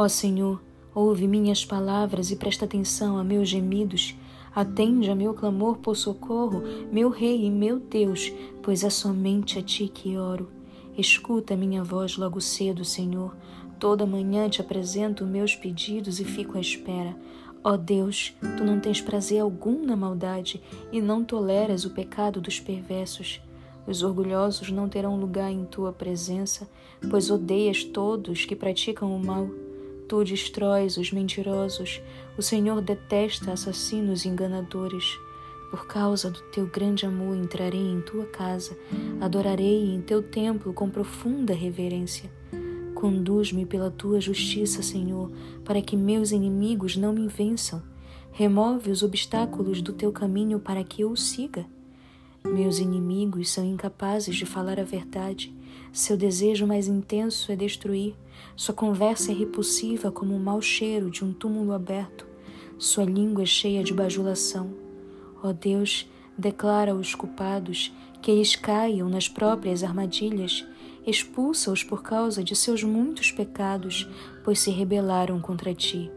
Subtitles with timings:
[0.00, 0.62] Ó Senhor,
[0.94, 4.16] ouve minhas palavras e presta atenção a meus gemidos.
[4.54, 6.62] Atende a meu clamor por socorro,
[6.92, 8.32] meu Rei e meu Deus,
[8.62, 10.50] pois é somente a Ti que oro.
[10.96, 13.34] Escuta minha voz logo cedo, Senhor.
[13.80, 17.16] Toda manhã te apresento meus pedidos e fico à espera.
[17.64, 20.62] Ó Deus, tu não tens prazer algum na maldade
[20.92, 23.40] e não toleras o pecado dos perversos.
[23.84, 26.70] Os orgulhosos não terão lugar em tua presença,
[27.10, 29.50] pois odeias todos que praticam o mal.
[30.08, 32.00] Tu destróis os mentirosos,
[32.38, 35.18] o Senhor detesta assassinos e enganadores.
[35.70, 38.74] Por causa do teu grande amor entrarei em tua casa,
[39.20, 42.30] adorarei em teu templo com profunda reverência.
[42.94, 45.30] Conduz-me pela tua justiça, Senhor,
[45.62, 47.82] para que meus inimigos não me vençam.
[48.32, 51.66] Remove os obstáculos do teu caminho para que eu o siga.
[52.52, 55.54] Meus inimigos são incapazes de falar a verdade.
[55.92, 58.14] Seu desejo mais intenso é destruir.
[58.56, 62.26] Sua conversa é repulsiva como o mau cheiro de um túmulo aberto.
[62.78, 64.70] Sua língua é cheia de bajulação.
[65.42, 70.66] Ó Deus, declara os culpados que eles caiam nas próprias armadilhas
[71.10, 74.06] expulsa-os por causa de seus muitos pecados,
[74.44, 76.10] pois se rebelaram contra ti.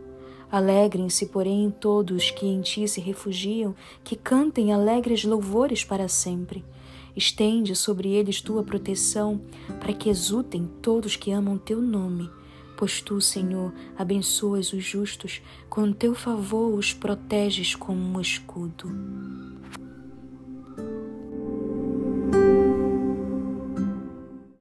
[0.51, 6.65] Alegrem-se, porém, todos que em ti se refugiam, que cantem alegres louvores para sempre.
[7.15, 9.39] Estende sobre eles tua proteção,
[9.79, 12.29] para que exultem todos que amam teu nome.
[12.75, 18.91] Pois tu, Senhor, abençoas os justos, com teu favor os proteges como um escudo.